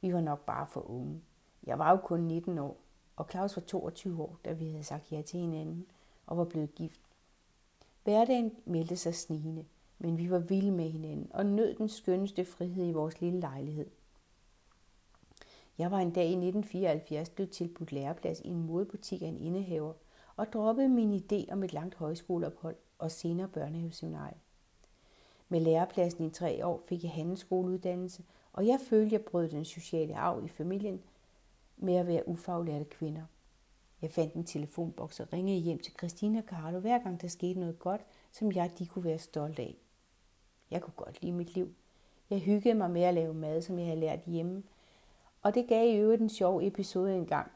Vi 0.00 0.14
var 0.14 0.20
nok 0.20 0.46
bare 0.46 0.66
for 0.66 0.90
unge. 0.90 1.22
Jeg 1.66 1.78
var 1.78 1.90
jo 1.90 1.96
kun 1.96 2.20
19 2.20 2.58
år, 2.58 2.76
og 3.16 3.26
Claus 3.30 3.56
var 3.56 3.62
22 3.62 4.22
år, 4.22 4.38
da 4.44 4.52
vi 4.52 4.70
havde 4.70 4.84
sagt 4.84 5.12
ja 5.12 5.22
til 5.22 5.40
hinanden 5.40 5.86
og 6.28 6.36
var 6.36 6.44
blevet 6.44 6.74
gift. 6.74 7.00
Hverdagen 8.04 8.52
meldte 8.64 8.96
sig 8.96 9.14
snigende, 9.14 9.64
men 9.98 10.18
vi 10.18 10.30
var 10.30 10.38
vilde 10.38 10.70
med 10.70 10.90
hinanden 10.90 11.26
og 11.30 11.46
nød 11.46 11.74
den 11.74 11.88
skønneste 11.88 12.44
frihed 12.44 12.88
i 12.88 12.92
vores 12.92 13.20
lille 13.20 13.40
lejlighed. 13.40 13.90
Jeg 15.78 15.90
var 15.90 15.98
en 15.98 16.10
dag 16.10 16.24
i 16.24 16.32
1974 16.32 17.30
blevet 17.30 17.50
tilbudt 17.50 17.92
læreplads 17.92 18.40
i 18.40 18.48
en 18.48 18.66
modebutik 18.66 19.22
af 19.22 19.26
en 19.26 19.38
indehaver 19.38 19.92
og 20.36 20.52
droppede 20.52 20.88
min 20.88 21.22
idé 21.22 21.52
om 21.52 21.62
et 21.62 21.72
langt 21.72 21.94
højskoleophold 21.94 22.76
og 22.98 23.10
senere 23.10 23.48
børnehaveseminarie. 23.48 24.36
Med 25.48 25.60
lærepladsen 25.60 26.24
i 26.24 26.30
tre 26.30 26.66
år 26.66 26.82
fik 26.86 27.02
jeg 27.02 27.10
handelsskoleuddannelse, 27.10 28.24
og 28.52 28.66
jeg 28.66 28.80
følte, 28.88 29.12
jeg 29.12 29.22
brød 29.22 29.48
den 29.48 29.64
sociale 29.64 30.16
arv 30.16 30.44
i 30.44 30.48
familien 30.48 31.02
med 31.76 31.94
at 31.94 32.06
være 32.06 32.28
ufaglærte 32.28 32.84
kvinder. 32.84 33.22
Jeg 34.02 34.10
fandt 34.10 34.34
en 34.34 34.44
telefonboks 34.44 35.20
og 35.20 35.32
ringede 35.32 35.58
hjem 35.58 35.78
til 35.78 35.92
Christina 35.98 36.38
og 36.38 36.44
Carlo, 36.44 36.78
hver 36.78 36.98
gang 36.98 37.20
der 37.20 37.28
skete 37.28 37.60
noget 37.60 37.78
godt, 37.78 38.00
som 38.32 38.52
jeg 38.52 38.70
de 38.78 38.86
kunne 38.86 39.04
være 39.04 39.18
stolt 39.18 39.58
af. 39.58 39.76
Jeg 40.70 40.82
kunne 40.82 40.94
godt 40.96 41.22
lide 41.22 41.32
mit 41.32 41.54
liv. 41.54 41.74
Jeg 42.30 42.38
hyggede 42.38 42.74
mig 42.74 42.90
med 42.90 43.02
at 43.02 43.14
lave 43.14 43.34
mad, 43.34 43.62
som 43.62 43.78
jeg 43.78 43.86
havde 43.86 44.00
lært 44.00 44.20
hjemme, 44.26 44.62
og 45.42 45.54
det 45.54 45.68
gav 45.68 45.88
i 45.88 45.96
øvrigt 45.96 46.22
en 46.22 46.28
sjov 46.28 46.60
episode 46.62 47.16
engang. 47.16 47.50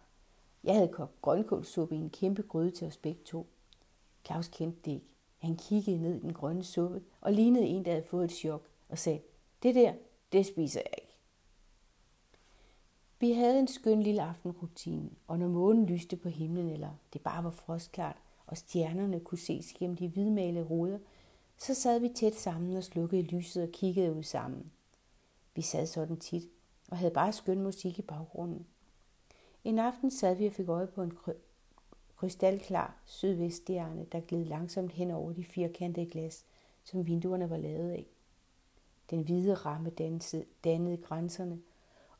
Jeg 0.64 0.74
havde 0.74 0.88
kogt 0.88 1.22
grønkålsuppe 1.22 1.94
i 1.94 1.98
en 1.98 2.10
kæmpe 2.10 2.42
gryde 2.42 2.70
til 2.70 2.86
os 2.86 2.96
begge 2.96 3.20
to. 3.24 3.46
Claus 4.26 4.48
kendte 4.48 4.78
det 4.84 4.92
ikke. 4.92 5.06
Han 5.38 5.56
kiggede 5.56 6.02
ned 6.02 6.16
i 6.16 6.20
den 6.20 6.32
grønne 6.32 6.64
suppe 6.64 7.02
og 7.20 7.32
lignede 7.32 7.66
en, 7.66 7.84
der 7.84 7.90
havde 7.90 8.06
fået 8.06 8.24
et 8.24 8.32
chok 8.32 8.68
og 8.88 8.98
sagde, 8.98 9.20
det 9.62 9.74
der, 9.74 9.92
det 10.32 10.46
spiser 10.46 10.80
jeg 10.80 10.94
ikke. 10.98 11.01
Vi 13.22 13.32
havde 13.32 13.58
en 13.58 13.68
skøn 13.68 14.02
lille 14.02 14.22
aftenrutine, 14.22 15.10
og 15.26 15.38
når 15.38 15.48
månen 15.48 15.86
lyste 15.86 16.16
på 16.16 16.28
himlen, 16.28 16.68
eller 16.68 16.90
det 17.12 17.20
bare 17.20 17.44
var 17.44 17.50
frostklart, 17.50 18.16
og 18.46 18.56
stjernerne 18.56 19.20
kunne 19.20 19.38
ses 19.38 19.72
gennem 19.72 19.96
de 19.96 20.08
hvidmalede 20.08 20.64
ruder, 20.64 20.98
så 21.56 21.74
sad 21.74 22.00
vi 22.00 22.08
tæt 22.08 22.34
sammen 22.34 22.76
og 22.76 22.84
slukkede 22.84 23.22
lyset 23.22 23.62
og 23.62 23.68
kiggede 23.68 24.12
ud 24.12 24.22
sammen. 24.22 24.72
Vi 25.54 25.62
sad 25.62 25.86
sådan 25.86 26.16
tit, 26.16 26.48
og 26.90 26.98
havde 26.98 27.12
bare 27.12 27.32
skøn 27.32 27.62
musik 27.62 27.98
i 27.98 28.02
baggrunden. 28.02 28.66
En 29.64 29.78
aften 29.78 30.10
sad 30.10 30.34
vi 30.34 30.46
og 30.46 30.52
fik 30.52 30.68
øje 30.68 30.86
på 30.86 31.02
en 31.02 31.12
krystalklar 32.16 32.96
sydveststjerne, 33.06 34.06
der 34.12 34.20
gled 34.20 34.44
langsomt 34.44 34.92
hen 34.92 35.10
over 35.10 35.32
de 35.32 35.44
firkantede 35.44 36.10
glas, 36.10 36.44
som 36.84 37.06
vinduerne 37.06 37.50
var 37.50 37.56
lavet 37.56 37.90
af. 37.90 38.06
Den 39.10 39.22
hvide 39.22 39.54
ramme 39.54 39.90
dannede 40.64 40.96
grænserne, 40.96 41.58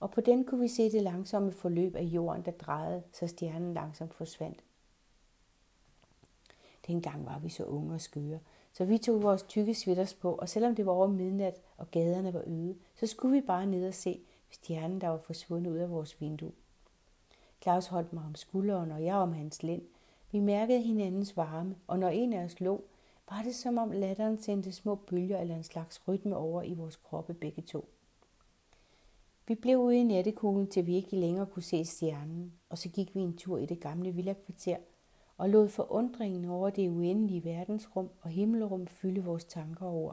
og 0.03 0.11
på 0.11 0.21
den 0.21 0.45
kunne 0.45 0.61
vi 0.61 0.69
se 0.69 0.93
det 0.93 1.03
langsomme 1.03 1.53
forløb 1.53 1.97
af 1.97 2.03
jorden, 2.03 2.45
der 2.45 2.51
drejede, 2.51 3.03
så 3.13 3.27
stjernen 3.27 3.75
langsomt 3.75 4.15
forsvandt. 4.15 4.65
Dengang 6.87 7.27
var 7.27 7.39
vi 7.39 7.49
så 7.49 7.65
unge 7.65 7.95
og 7.95 8.01
skøre, 8.01 8.39
så 8.73 8.85
vi 8.85 8.99
tog 8.99 9.23
vores 9.23 9.43
tykke 9.43 9.75
sweaters 9.75 10.15
på, 10.15 10.33
og 10.35 10.49
selvom 10.49 10.75
det 10.75 10.87
var 10.87 10.93
over 10.93 11.07
midnat 11.07 11.61
og 11.77 11.91
gaderne 11.91 12.35
var 12.35 12.43
øde, 12.47 12.77
så 12.95 13.07
skulle 13.07 13.41
vi 13.41 13.47
bare 13.47 13.67
ned 13.67 13.87
og 13.89 13.95
se 13.95 14.21
stjernen, 14.51 15.01
der 15.01 15.09
var 15.09 15.19
forsvundet 15.19 15.71
ud 15.71 15.79
af 15.79 15.91
vores 15.91 16.21
vindue. 16.21 16.53
Claus 17.63 17.87
holdt 17.87 18.13
mig 18.13 18.25
om 18.25 18.35
skulderen, 18.35 18.91
og 18.91 19.05
jeg 19.05 19.15
om 19.15 19.33
hans 19.33 19.63
lænd. 19.63 19.83
Vi 20.33 20.41
mærkede 20.41 20.81
hinandens 20.81 21.37
varme, 21.37 21.77
og 21.87 21.99
når 21.99 22.09
en 22.09 22.33
af 22.33 22.45
os 22.45 22.61
lå, 22.61 22.85
var 23.31 23.43
det 23.43 23.55
som 23.55 23.79
om 23.79 23.91
latteren 23.91 24.43
sendte 24.43 24.73
små 24.73 24.95
bølger 24.95 25.39
eller 25.39 25.57
en 25.57 25.65
slags 25.65 26.09
rytme 26.09 26.37
over 26.37 26.63
i 26.63 26.75
vores 26.75 26.97
kroppe 26.97 27.35
begge 27.35 27.63
to. 27.63 27.89
Vi 29.47 29.55
blev 29.55 29.79
ude 29.79 29.99
i 29.99 30.03
nattekuglen, 30.03 30.67
til 30.67 30.87
vi 30.87 30.95
ikke 30.95 31.17
længere 31.17 31.47
kunne 31.47 31.63
se 31.63 31.85
stjernen, 31.85 32.53
og 32.69 32.79
så 32.79 32.89
gik 32.89 33.15
vi 33.15 33.21
en 33.21 33.37
tur 33.37 33.59
i 33.59 33.67
det 33.67 33.81
gamle 33.81 34.13
villakvarter 34.13 34.77
og 35.37 35.51
lod 35.51 35.69
forundringen 35.69 36.45
over 36.45 36.71
det 36.71 36.89
uendelige 36.89 37.45
verdensrum 37.45 38.11
og 38.21 38.31
himmelrum 38.31 38.87
fylde 38.87 39.25
vores 39.25 39.45
tanker 39.45 39.87
over. 39.87 40.13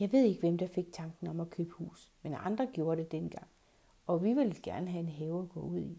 Jeg 0.00 0.12
ved 0.12 0.24
ikke, 0.24 0.40
hvem 0.40 0.58
der 0.58 0.66
fik 0.66 0.92
tanken 0.92 1.26
om 1.26 1.40
at 1.40 1.50
købe 1.50 1.70
hus, 1.70 2.12
men 2.22 2.34
andre 2.34 2.66
gjorde 2.72 3.02
det 3.02 3.12
dengang, 3.12 3.46
og 4.06 4.24
vi 4.24 4.32
ville 4.32 4.54
gerne 4.62 4.90
have 4.90 5.00
en 5.00 5.08
have 5.08 5.42
at 5.42 5.48
gå 5.48 5.60
ud 5.60 5.80
i. 5.80 5.98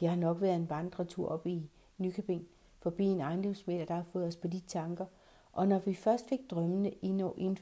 Det 0.00 0.08
har 0.08 0.16
nok 0.16 0.40
været 0.40 0.56
en 0.56 0.70
vandretur 0.70 1.28
op 1.28 1.46
i 1.46 1.70
Nykøbing, 1.98 2.46
forbi 2.78 3.04
en 3.04 3.20
ejendomsmælder, 3.20 3.84
der 3.84 3.94
har 3.94 4.02
fået 4.02 4.26
os 4.26 4.36
på 4.36 4.48
de 4.48 4.60
tanker, 4.60 5.06
og 5.52 5.68
når 5.68 5.78
vi 5.78 5.94
først 5.94 6.28
fik 6.28 6.40
drømmene 6.50 6.92
i 6.92 7.06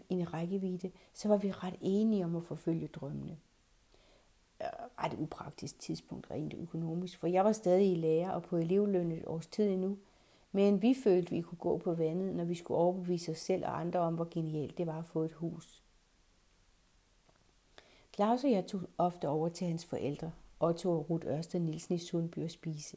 en, 0.09 0.33
rækkevidde, 0.33 0.91
så 1.13 1.29
var 1.29 1.37
vi 1.37 1.51
ret 1.51 1.77
enige 1.81 2.25
om 2.25 2.37
at 2.37 2.43
forfølge 2.43 2.87
drømmene. 2.87 3.39
Øh, 4.63 4.67
ret 5.05 5.19
upraktisk 5.19 5.79
tidspunkt 5.79 6.31
rent 6.31 6.55
økonomisk, 6.55 7.19
for 7.19 7.27
jeg 7.27 7.45
var 7.45 7.53
stadig 7.53 7.93
i 7.93 7.95
lærer 7.95 8.31
og 8.31 8.43
på 8.43 8.57
elevløn 8.57 9.13
et 9.13 9.27
års 9.27 9.47
tid 9.47 9.69
endnu, 9.69 9.99
men 10.53 10.83
vi 10.83 10.95
følte, 11.05 11.27
at 11.27 11.37
vi 11.37 11.41
kunne 11.41 11.59
gå 11.59 11.79
på 11.79 11.95
vandet, 11.95 12.35
når 12.35 12.45
vi 12.45 12.55
skulle 12.55 12.79
overbevise 12.79 13.33
os 13.33 13.39
selv 13.39 13.65
og 13.65 13.81
andre 13.81 14.01
om, 14.01 14.15
hvor 14.15 14.29
genialt 14.31 14.79
det 14.79 14.87
var 14.87 14.99
at 14.99 15.07
få 15.07 15.23
et 15.23 15.33
hus. 15.33 15.83
Claus 18.15 18.45
og 18.45 18.51
jeg 18.51 18.67
tog 18.67 18.81
ofte 18.99 19.29
over 19.29 19.49
til 19.49 19.67
hans 19.67 19.85
forældre, 19.85 20.33
Otto 20.61 20.91
og 20.91 21.11
Ruth 21.11 21.27
Ørsted 21.27 21.61
Nielsen 21.61 21.95
i 21.95 21.99
Sundby 21.99 22.39
og 22.45 22.51
spise. 22.51 22.97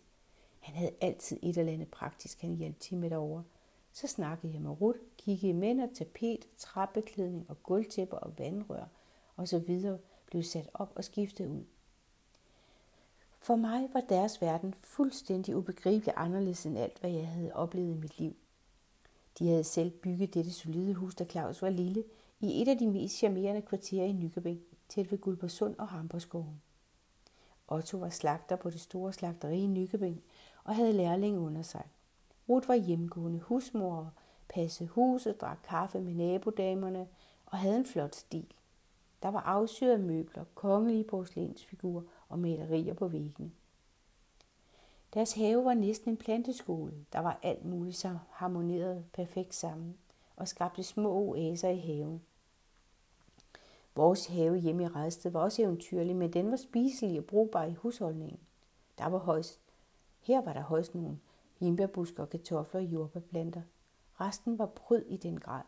Han 0.59 0.75
havde 0.75 0.91
altid 1.01 1.39
et 1.41 1.57
eller 1.57 1.73
andet 1.73 1.87
praktisk, 1.87 2.41
han 2.41 2.55
hjalp 2.55 2.79
til 2.79 2.97
med 2.97 3.09
derovre. 3.09 3.43
Så 3.93 4.07
snakkede 4.07 4.53
jeg 4.53 4.61
med 4.61 4.81
Rut, 4.81 4.95
kiggede 5.17 5.53
mænd 5.53 5.81
og 5.81 5.89
tapet, 5.93 6.47
trappeklædning 6.57 7.45
og 7.49 7.63
gulvtæpper 7.63 8.17
og 8.17 8.33
vandrør 8.37 8.85
og 9.35 9.47
så 9.47 9.59
videre 9.59 9.99
blev 10.25 10.43
sat 10.43 10.69
op 10.73 10.91
og 10.95 11.03
skiftet 11.03 11.47
ud. 11.47 11.63
For 13.39 13.55
mig 13.55 13.89
var 13.93 14.01
deres 14.01 14.41
verden 14.41 14.73
fuldstændig 14.73 15.55
ubegribelig 15.55 16.13
anderledes 16.17 16.65
end 16.65 16.77
alt, 16.77 16.99
hvad 16.99 17.11
jeg 17.11 17.27
havde 17.27 17.53
oplevet 17.53 17.95
i 17.95 17.99
mit 17.99 18.19
liv. 18.19 18.35
De 19.39 19.47
havde 19.47 19.63
selv 19.63 19.89
bygget 19.91 20.33
dette 20.33 20.51
solide 20.51 20.93
hus, 20.93 21.15
da 21.15 21.25
Claus 21.25 21.61
var 21.61 21.69
lille, 21.69 22.03
i 22.39 22.61
et 22.61 22.67
af 22.67 22.77
de 22.77 22.87
mest 22.87 23.15
charmerende 23.15 23.61
kvarterer 23.61 24.05
i 24.05 24.11
Nykøbing, 24.11 24.61
tæt 24.89 25.11
ved 25.11 25.17
Guldborgsund 25.17 25.75
og 25.77 25.87
Hamburgskoven. 25.87 26.61
Otto 27.67 27.97
var 27.97 28.09
slagter 28.09 28.55
på 28.55 28.69
det 28.69 28.81
store 28.81 29.13
slagteri 29.13 29.59
i 29.59 29.67
Nykøbing 29.67 30.23
og 30.63 30.75
havde 30.75 30.93
lærlinge 30.93 31.39
under 31.39 31.61
sig. 31.61 31.83
Ruth 32.49 32.67
var 32.67 32.75
hjemgående 32.75 33.39
husmor 33.39 33.95
og 33.95 34.09
passede 34.49 34.89
huset, 34.89 35.41
drak 35.41 35.57
kaffe 35.63 35.99
med 35.99 36.13
nabodamerne 36.13 37.07
og 37.45 37.57
havde 37.57 37.77
en 37.77 37.85
flot 37.85 38.15
stil. 38.15 38.53
Der 39.23 39.29
var 39.29 39.39
afsyrede 39.39 39.97
møbler, 39.97 40.43
kongelige 40.55 41.03
porcelænsfigurer 41.03 42.03
og 42.29 42.39
malerier 42.39 42.93
på 42.93 43.07
væggene. 43.07 43.51
Deres 45.13 45.33
have 45.33 45.65
var 45.65 45.73
næsten 45.73 46.09
en 46.09 46.17
planteskole. 46.17 46.93
Der 47.13 47.19
var 47.19 47.39
alt 47.43 47.65
muligt, 47.65 47.95
som 47.95 48.17
harmonerede 48.29 49.05
perfekt 49.13 49.55
sammen 49.55 49.97
og 50.35 50.47
skabte 50.47 50.83
små 50.83 51.11
oaser 51.11 51.69
i 51.69 51.79
haven. 51.79 52.21
Vores 53.95 54.25
have 54.25 54.57
hjemme 54.57 54.83
i 54.83 54.87
Redsted 54.87 55.31
var 55.31 55.39
også 55.39 55.61
eventyrlig, 55.61 56.15
men 56.15 56.33
den 56.33 56.51
var 56.51 56.57
spiselig 56.57 57.19
og 57.19 57.25
brugbar 57.25 57.63
i 57.63 57.73
husholdningen. 57.73 58.39
Der 58.97 59.05
var 59.05 59.17
højst, 59.17 59.59
her 60.21 60.41
var 60.41 60.53
der 60.53 60.61
højst 60.61 60.95
nogle 60.95 61.17
himbærbusker, 61.63 62.25
kartofler 62.25 62.81
og 62.81 62.85
jordbærplanter. 62.85 63.61
Resten 64.21 64.59
var 64.59 64.65
pryd 64.65 65.01
i 65.07 65.17
den 65.17 65.39
grad. 65.39 65.63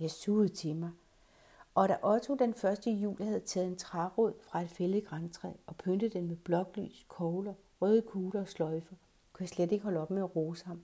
Jeg 0.00 0.10
sugede 0.10 0.48
til 0.48 0.76
mig. 0.76 0.90
Og 1.74 1.88
da 1.88 1.96
Otto 2.02 2.34
den 2.34 2.54
første 2.54 2.90
jul 2.90 3.22
havde 3.22 3.40
taget 3.40 3.66
en 3.66 3.76
trærod 3.76 4.32
fra 4.40 4.62
et 4.62 4.70
fældet 4.70 5.04
græntræ 5.04 5.48
og 5.66 5.76
pyntet 5.76 6.12
den 6.12 6.28
med 6.28 6.36
bloklys, 6.36 7.04
kogler, 7.08 7.54
røde 7.80 8.02
kugler 8.02 8.40
og 8.40 8.48
sløjfer, 8.48 8.96
kunne 9.32 9.44
jeg 9.44 9.48
slet 9.48 9.72
ikke 9.72 9.84
holde 9.84 10.00
op 10.00 10.10
med 10.10 10.22
at 10.22 10.36
rose 10.36 10.66
ham. 10.66 10.82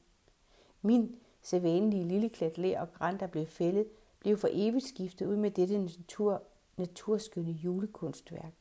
Min 0.83 1.17
sædvanlige 1.43 2.05
lille 2.05 2.29
klat 2.29 2.59
lær 2.59 2.81
og 2.81 2.93
græn, 2.93 3.21
der 3.21 3.27
blev 3.27 3.47
fældet, 3.47 3.87
blev 4.21 4.37
for 4.37 4.49
evigt 4.53 4.87
skiftet 4.87 5.27
ud 5.27 5.37
med 5.37 5.51
dette 5.51 5.79
natur, 5.79 6.43
naturskønne 6.77 7.53
julekunstværk. 7.53 8.55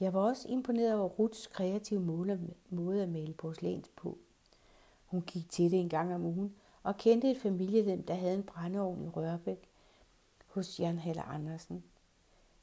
Jeg 0.00 0.12
var 0.12 0.20
også 0.20 0.48
imponeret 0.48 0.98
over 0.98 1.08
Ruths 1.08 1.46
kreative 1.46 2.00
måde 2.70 3.02
at 3.02 3.08
male 3.08 3.34
porcelæn 3.34 3.84
på. 3.96 4.18
Hun 5.16 5.22
gik 5.22 5.50
til 5.50 5.70
det 5.70 5.80
en 5.80 5.88
gang 5.88 6.14
om 6.14 6.24
ugen 6.24 6.54
og 6.82 6.96
kendte 6.96 7.30
et 7.30 7.36
familielem, 7.36 8.02
der 8.02 8.14
havde 8.14 8.34
en 8.34 8.42
brændeovn 8.42 9.04
i 9.04 9.08
Rørbæk 9.08 9.70
hos 10.46 10.80
Jan 10.80 10.98
Haller 10.98 11.22
Andersen. 11.22 11.84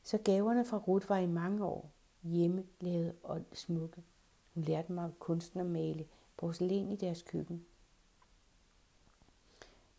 Så 0.03 0.17
gaverne 0.17 0.65
fra 0.65 0.77
Ruth 0.77 1.09
var 1.09 1.17
i 1.17 1.25
mange 1.25 1.65
år 1.65 1.89
hjemme 2.23 2.63
lavet 2.79 3.15
og 3.23 3.41
smukke. 3.53 4.03
Hun 4.53 4.63
lærte 4.63 4.91
mig 4.91 5.11
kunsten 5.19 5.59
at 5.59 5.65
male 5.65 6.05
porcelæn 6.37 6.89
i 6.89 6.95
deres 6.95 7.21
køkken. 7.21 7.65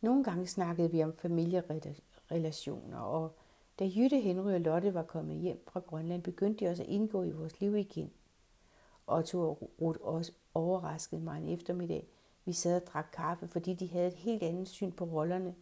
Nogle 0.00 0.24
gange 0.24 0.46
snakkede 0.46 0.90
vi 0.90 1.02
om 1.02 1.12
familierelationer, 1.12 2.98
og 2.98 3.34
da 3.78 3.90
Jytte, 3.96 4.20
Henry 4.20 4.52
og 4.52 4.60
Lotte 4.60 4.94
var 4.94 5.02
kommet 5.02 5.36
hjem 5.36 5.64
fra 5.68 5.80
Grønland, 5.80 6.22
begyndte 6.22 6.64
de 6.64 6.70
også 6.70 6.82
at 6.82 6.88
indgå 6.88 7.22
i 7.22 7.30
vores 7.30 7.60
liv 7.60 7.76
igen. 7.76 8.10
Otto 9.06 9.40
og 9.40 9.70
Ruth 9.80 10.00
også 10.02 10.32
overraskede 10.54 11.20
mig 11.20 11.38
en 11.38 11.48
eftermiddag. 11.48 12.08
Vi 12.44 12.52
sad 12.52 12.76
og 12.76 12.86
drak 12.86 13.06
kaffe, 13.12 13.48
fordi 13.48 13.74
de 13.74 13.88
havde 13.88 14.08
et 14.08 14.14
helt 14.14 14.42
andet 14.42 14.68
syn 14.68 14.92
på 14.92 15.04
rollerne. 15.04 15.54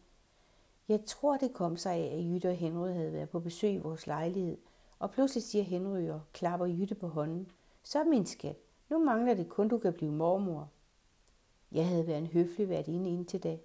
Jeg 0.89 1.05
tror, 1.05 1.37
det 1.37 1.53
kom 1.53 1.77
sig 1.77 1.93
af, 1.93 2.17
at 2.17 2.25
Jytte 2.25 2.49
og 2.49 2.55
Henry 2.55 2.89
havde 2.89 3.13
været 3.13 3.31
på 3.31 3.41
besøg 3.41 3.73
i 3.73 3.79
vores 3.79 4.07
lejlighed, 4.07 4.59
og 4.99 5.11
pludselig 5.11 5.43
siger 5.43 5.65
Henry 5.65 6.09
og 6.09 6.21
klapper 6.33 6.67
Jytte 6.67 6.95
på 6.95 7.09
hånden. 7.09 7.51
Så 7.83 8.05
min 8.05 8.27
skat, 8.27 8.57
nu 8.91 9.05
mangler 9.05 9.35
det 9.35 9.49
kun, 9.49 9.69
du 9.69 9.79
kan 9.79 9.93
blive 9.93 10.13
mormor. 10.13 10.71
Jeg 11.73 11.89
havde 11.89 12.07
været 12.07 12.19
en 12.19 12.27
høflig 12.27 12.69
vært 12.69 12.89
inde 12.89 13.11
indtil 13.11 13.43
da, 13.43 13.59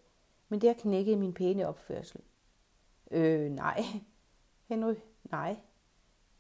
men 0.49 0.61
der 0.61 0.73
knækkede 0.73 1.15
min 1.15 1.33
pæne 1.33 1.67
opførsel. 1.67 2.21
Øh, 3.11 3.51
nej, 3.51 3.83
Henry, 4.65 4.93
nej. 5.31 5.57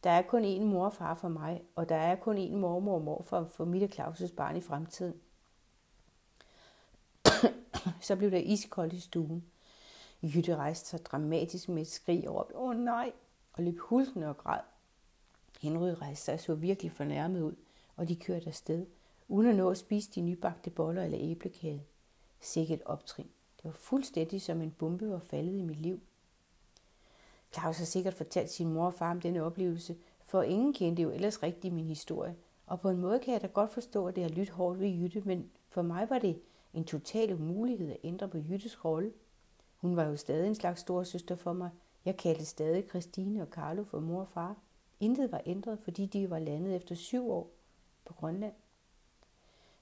Der 0.03 0.09
er 0.09 0.21
kun 0.21 0.43
én 0.43 0.63
mor 0.63 0.85
og 0.85 0.93
far 0.93 1.13
for 1.13 1.27
mig, 1.27 1.63
og 1.75 1.89
der 1.89 1.95
er 1.95 2.15
kun 2.15 2.37
én 2.37 2.55
mormor 2.55 2.95
og 2.95 3.01
mor 3.01 3.21
for, 3.21 3.43
for 3.43 3.65
mit 3.65 3.83
og 3.83 3.89
Claus' 3.89 4.35
barn 4.35 4.55
i 4.55 4.61
fremtiden. 4.61 5.21
Så 8.01 8.15
blev 8.15 8.31
der 8.31 8.37
iskoldt 8.37 8.93
i 8.93 8.99
stuen. 8.99 9.43
Jytte 10.21 10.55
rejste 10.55 10.89
sig 10.89 11.05
dramatisk 11.05 11.69
med 11.69 11.81
et 11.81 11.87
skrig 11.87 12.29
og 12.29 12.35
råbte, 12.35 12.57
åh 12.57 12.75
nej, 12.75 13.11
og 13.53 13.63
løb 13.63 13.79
hultende 13.79 14.27
og 14.27 14.37
græd. 14.37 14.59
Henry 15.61 15.89
rejste 15.89 16.25
sig 16.25 16.39
så 16.39 16.55
virkelig 16.55 16.91
fornærmet 16.91 17.41
ud, 17.41 17.55
og 17.95 18.07
de 18.07 18.15
kørte 18.15 18.47
afsted, 18.47 18.85
uden 19.27 19.49
at 19.49 19.55
nå 19.55 19.69
at 19.69 19.77
spise 19.77 20.11
de 20.11 20.21
nybagte 20.21 20.69
boller 20.69 21.03
eller 21.03 21.17
æblekage. 21.21 21.85
Sikkert 22.39 22.81
optrin. 22.85 23.29
Det 23.57 23.65
var 23.65 23.71
fuldstændig 23.71 24.41
som 24.41 24.61
en 24.61 24.71
bombe 24.71 25.09
var 25.09 25.19
faldet 25.19 25.57
i 25.57 25.61
mit 25.61 25.79
liv. 25.79 26.01
Claus 27.53 27.77
har 27.77 27.85
sikkert 27.85 28.13
fortalt 28.13 28.49
sin 28.49 28.73
mor 28.73 28.85
og 28.85 28.93
far 28.93 29.11
om 29.11 29.21
denne 29.21 29.43
oplevelse, 29.43 29.97
for 30.19 30.41
ingen 30.41 30.73
kendte 30.73 31.01
jo 31.01 31.11
ellers 31.11 31.43
rigtigt 31.43 31.73
min 31.73 31.87
historie. 31.87 32.35
Og 32.65 32.79
på 32.79 32.89
en 32.89 32.97
måde 32.97 33.19
kan 33.19 33.33
jeg 33.33 33.41
da 33.41 33.47
godt 33.47 33.69
forstå, 33.69 34.07
at 34.07 34.15
det 34.15 34.23
har 34.23 34.29
lyttet 34.29 34.49
hårdt 34.49 34.79
ved 34.79 34.87
Jytte, 34.87 35.21
men 35.25 35.49
for 35.67 35.81
mig 35.81 36.09
var 36.09 36.19
det 36.19 36.41
en 36.73 36.83
total 36.83 37.33
umulighed 37.33 37.91
at 37.91 37.97
ændre 38.03 38.27
på 38.27 38.37
Jyttes 38.37 38.85
rolle. 38.85 39.13
Hun 39.77 39.95
var 39.95 40.03
jo 40.03 40.15
stadig 40.15 40.47
en 40.47 40.55
slags 40.55 40.81
storsøster 40.81 41.35
for 41.35 41.53
mig. 41.53 41.69
Jeg 42.05 42.17
kaldte 42.17 42.45
stadig 42.45 42.89
Christine 42.89 43.41
og 43.41 43.47
Carlo 43.47 43.83
for 43.83 43.99
mor 43.99 44.21
og 44.21 44.27
far. 44.27 44.55
Intet 44.99 45.31
var 45.31 45.41
ændret, 45.45 45.79
fordi 45.79 46.05
de 46.05 46.29
var 46.29 46.39
landet 46.39 46.75
efter 46.75 46.95
syv 46.95 47.31
år 47.31 47.51
på 48.05 48.13
Grønland. 48.13 48.53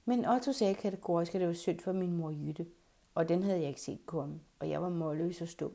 Men 0.06 0.26
Otto 0.26 0.54
sagde 0.54 0.76
kategorisk, 0.76 1.36
at 1.36 1.42
det 1.42 1.48
var 1.48 1.54
synd 1.54 1.80
for 1.80 1.92
min 1.92 2.18
mor 2.18 2.30
Jytte, 2.30 2.68
og 3.16 3.30
den 3.30 3.44
havde 3.44 3.60
jeg 3.60 3.68
ikke 3.68 3.82
set 3.82 4.06
komme, 4.06 4.40
og 4.60 4.70
jeg 4.70 4.82
var 4.82 4.90
målløs 4.90 5.42
og 5.42 5.48
stum. 5.48 5.72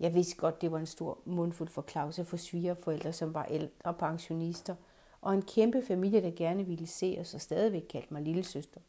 Jeg 0.00 0.14
vidste 0.14 0.36
godt, 0.36 0.60
det 0.60 0.72
var 0.72 0.78
en 0.78 0.86
stor 0.86 1.18
mundfuld 1.24 1.68
for 1.68 1.84
Claus 1.90 2.18
at 2.18 2.26
få 2.26 2.36
svigerforældre, 2.36 3.12
som 3.12 3.34
var 3.34 3.44
ældre 3.44 3.94
pensionister, 3.94 4.74
og 5.20 5.34
en 5.34 5.42
kæmpe 5.42 5.82
familie, 5.82 6.22
der 6.22 6.30
gerne 6.30 6.66
ville 6.66 6.86
se 6.86 7.16
os 7.20 7.34
og 7.34 7.40
stadigvæk 7.40 7.82
kaldte 7.82 8.14
mig 8.14 8.22
lille 8.22 8.42
søster. 8.42 8.80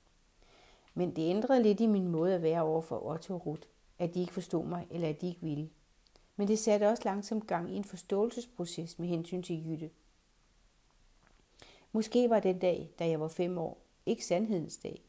Men 0.97 1.15
det 1.15 1.29
ændrede 1.29 1.63
lidt 1.63 1.79
i 1.79 1.85
min 1.85 2.07
måde 2.07 2.35
at 2.35 2.41
være 2.41 2.61
over 2.61 2.81
for 2.81 3.05
Otto 3.05 3.33
og 3.33 3.45
Ruth. 3.45 3.67
at 3.99 4.13
de 4.13 4.21
ikke 4.21 4.33
forstod 4.33 4.65
mig, 4.65 4.87
eller 4.91 5.09
at 5.09 5.21
de 5.21 5.27
ikke 5.27 5.41
ville. 5.41 5.69
Men 6.35 6.47
det 6.47 6.59
satte 6.59 6.89
også 6.89 7.03
langsomt 7.05 7.47
gang 7.47 7.71
i 7.71 7.75
en 7.75 7.83
forståelsesproces 7.83 8.99
med 8.99 9.07
hensyn 9.07 9.43
til 9.43 9.67
Jytte. 9.67 9.89
Måske 11.91 12.29
var 12.29 12.39
den 12.39 12.59
dag, 12.59 12.91
da 12.99 13.09
jeg 13.09 13.19
var 13.19 13.27
fem 13.27 13.57
år, 13.57 13.77
ikke 14.05 14.25
sandhedens 14.25 14.77
dag. 14.77 15.01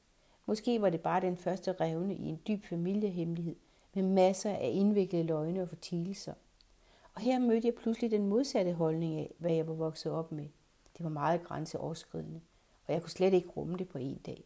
Måske 0.46 0.82
var 0.82 0.90
det 0.90 1.00
bare 1.00 1.20
den 1.20 1.36
første 1.36 1.72
revne 1.72 2.14
i 2.14 2.24
en 2.28 2.40
dyb 2.48 2.64
familiehemmelighed 2.64 3.56
med 3.94 4.02
masser 4.02 4.50
af 4.50 4.70
indviklede 4.72 5.24
løgne 5.24 5.62
og 5.62 5.68
fortielser. 5.68 6.34
Og 7.14 7.20
her 7.20 7.38
mødte 7.38 7.66
jeg 7.66 7.74
pludselig 7.74 8.10
den 8.10 8.28
modsatte 8.28 8.72
holdning 8.72 9.14
af, 9.14 9.34
hvad 9.38 9.52
jeg 9.52 9.68
var 9.68 9.74
vokset 9.74 10.12
op 10.12 10.32
med. 10.32 10.48
Det 10.96 11.04
var 11.04 11.10
meget 11.10 11.44
grænseoverskridende, 11.44 12.40
og 12.86 12.92
jeg 12.92 13.02
kunne 13.02 13.10
slet 13.10 13.34
ikke 13.34 13.48
rumme 13.48 13.76
det 13.76 13.88
på 13.88 13.98
en 13.98 14.18
dag. 14.18 14.44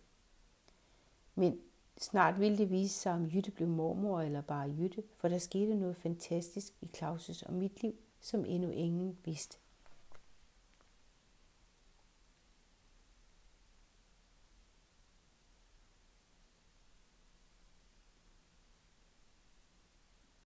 Men 1.35 1.59
snart 1.99 2.41
ville 2.41 2.59
det 2.59 2.71
vise 2.71 2.95
sig, 2.95 3.13
om 3.13 3.25
Jytte 3.25 3.51
blev 3.51 3.69
mormor 3.69 4.21
eller 4.21 4.41
bare 4.41 4.75
Jytte, 4.79 5.03
for 5.17 5.29
der 5.29 5.39
skete 5.39 5.75
noget 5.75 5.97
fantastisk 5.97 6.73
i 6.81 6.89
Claus' 6.97 7.47
og 7.47 7.53
mit 7.53 7.83
liv, 7.83 7.95
som 8.21 8.45
endnu 8.45 8.71
ingen 8.71 9.19
vidste. 9.25 9.59